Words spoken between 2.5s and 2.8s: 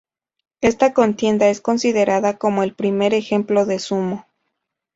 el